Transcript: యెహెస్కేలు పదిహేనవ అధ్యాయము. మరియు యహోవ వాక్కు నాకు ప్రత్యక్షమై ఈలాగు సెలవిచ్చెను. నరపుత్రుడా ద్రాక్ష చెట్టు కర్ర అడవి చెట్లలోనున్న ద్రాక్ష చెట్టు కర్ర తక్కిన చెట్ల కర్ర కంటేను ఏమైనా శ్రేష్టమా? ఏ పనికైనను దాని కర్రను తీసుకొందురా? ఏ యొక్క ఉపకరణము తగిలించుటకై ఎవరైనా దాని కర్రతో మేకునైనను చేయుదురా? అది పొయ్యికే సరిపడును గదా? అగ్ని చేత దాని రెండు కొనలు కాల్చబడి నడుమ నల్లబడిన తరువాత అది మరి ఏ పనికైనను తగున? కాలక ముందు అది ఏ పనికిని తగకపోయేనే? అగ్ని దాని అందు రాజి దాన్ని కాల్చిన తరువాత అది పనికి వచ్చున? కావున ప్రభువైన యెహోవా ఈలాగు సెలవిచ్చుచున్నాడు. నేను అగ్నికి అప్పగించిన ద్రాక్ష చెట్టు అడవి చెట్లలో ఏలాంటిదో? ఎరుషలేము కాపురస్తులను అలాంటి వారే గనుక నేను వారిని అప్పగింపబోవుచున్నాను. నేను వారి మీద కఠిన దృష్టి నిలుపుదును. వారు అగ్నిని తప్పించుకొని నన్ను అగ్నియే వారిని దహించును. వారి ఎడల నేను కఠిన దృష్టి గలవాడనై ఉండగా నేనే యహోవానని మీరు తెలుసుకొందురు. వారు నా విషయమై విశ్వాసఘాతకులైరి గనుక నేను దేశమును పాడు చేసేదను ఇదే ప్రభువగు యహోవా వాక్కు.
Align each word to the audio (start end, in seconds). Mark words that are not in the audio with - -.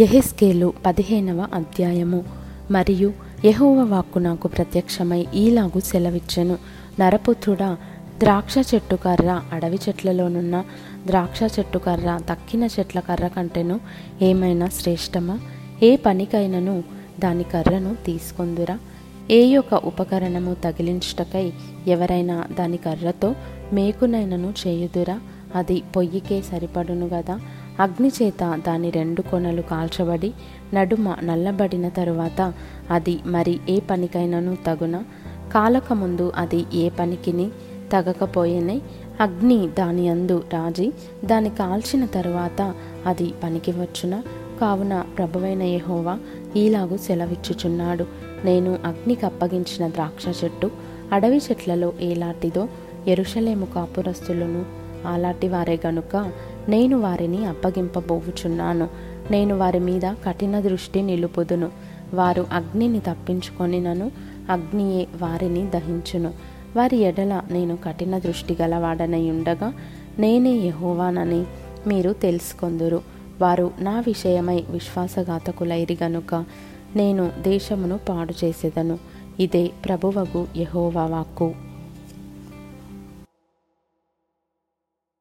యెహెస్కేలు 0.00 0.72
పదిహేనవ 0.86 1.46
అధ్యాయము. 1.54 2.24
మరియు 2.70 3.12
యహోవ 3.44 3.82
వాక్కు 3.82 4.18
నాకు 4.18 4.48
ప్రత్యక్షమై 4.48 5.26
ఈలాగు 5.34 5.80
సెలవిచ్చెను. 5.80 6.58
నరపుత్రుడా 7.00 7.76
ద్రాక్ష 8.18 8.74
చెట్టు 8.74 8.96
కర్ర 8.96 9.42
అడవి 9.52 9.78
చెట్లలోనున్న 9.88 10.64
ద్రాక్ష 11.06 11.58
చెట్టు 11.58 11.78
కర్ర 11.78 12.20
తక్కిన 12.30 12.64
చెట్ల 12.64 13.00
కర్ర 13.00 13.26
కంటేను 13.26 13.80
ఏమైనా 14.22 14.68
శ్రేష్టమా? 14.68 15.38
ఏ 15.82 15.96
పనికైనను 15.96 16.84
దాని 17.20 17.42
కర్రను 17.42 17.96
తీసుకొందురా? 18.06 18.78
ఏ 19.30 19.44
యొక్క 19.44 19.74
ఉపకరణము 19.74 20.54
తగిలించుటకై 20.54 21.52
ఎవరైనా 21.86 22.44
దాని 22.58 22.76
కర్రతో 22.76 23.34
మేకునైనను 23.72 24.54
చేయుదురా? 24.66 25.20
అది 25.54 25.82
పొయ్యికే 25.96 26.42
సరిపడును 26.42 27.06
గదా? 27.06 27.40
అగ్ని 27.80 28.10
చేత 28.22 28.60
దాని 28.66 28.90
రెండు 28.90 29.22
కొనలు 29.22 29.62
కాల్చబడి 29.62 30.32
నడుమ 30.74 31.16
నల్లబడిన 31.24 31.88
తరువాత 31.88 32.52
అది 32.90 33.18
మరి 33.26 33.60
ఏ 33.68 33.80
పనికైనను 33.80 34.56
తగున? 34.66 35.02
కాలక 35.54 35.92
ముందు 35.92 36.32
అది 36.36 36.64
ఏ 36.74 36.88
పనికిని 36.88 37.50
తగకపోయేనే? 37.92 38.80
అగ్ని 39.20 39.68
దాని 39.68 40.08
అందు 40.08 40.44
రాజి 40.52 40.92
దాన్ని 41.24 41.50
కాల్చిన 41.50 42.06
తరువాత 42.06 42.74
అది 43.06 43.34
పనికి 43.44 43.70
వచ్చున? 43.70 44.22
కావున 44.60 45.04
ప్రభువైన 45.18 45.62
యెహోవా 45.62 46.18
ఈలాగు 46.56 46.96
సెలవిచ్చుచున్నాడు. 46.96 48.06
నేను 48.44 48.78
అగ్నికి 48.84 49.26
అప్పగించిన 49.26 49.88
ద్రాక్ష 49.88 50.44
చెట్టు 50.44 50.70
అడవి 51.12 51.36
చెట్లలో 51.36 51.92
ఏలాంటిదో? 52.00 52.68
ఎరుషలేము 53.08 53.66
కాపురస్తులను 53.66 54.64
అలాంటి 55.06 55.48
వారే 55.48 55.80
గనుక 55.86 56.32
నేను 56.68 57.00
వారిని 57.00 57.46
అప్పగింపబోవుచున్నాను. 57.46 58.88
నేను 59.30 59.58
వారి 59.58 59.78
మీద 59.78 60.14
కఠిన 60.24 60.60
దృష్టి 60.60 61.02
నిలుపుదును. 61.02 61.70
వారు 62.14 62.46
అగ్నిని 62.52 63.00
తప్పించుకొని 63.00 63.80
నన్ను 63.80 64.10
అగ్నియే 64.50 65.08
వారిని 65.22 65.66
దహించును. 65.66 66.32
వారి 66.76 66.96
ఎడల 66.96 67.42
నేను 67.50 67.78
కఠిన 67.84 68.18
దృష్టి 68.18 68.56
గలవాడనై 68.62 69.30
ఉండగా 69.30 69.72
నేనే 70.18 70.52
యహోవానని 70.52 71.44
మీరు 71.86 72.12
తెలుసుకొందురు. 72.12 73.02
వారు 73.40 73.70
నా 73.78 74.00
విషయమై 74.06 74.64
విశ్వాసఘాతకులైరి 74.70 75.98
గనుక 76.02 76.44
నేను 76.96 77.30
దేశమును 77.42 77.98
పాడు 78.08 78.34
చేసేదను 78.44 78.98
ఇదే 79.40 79.70
ప్రభువగు 79.84 80.46
యహోవా 80.56 81.06
వాక్కు. 81.06 81.54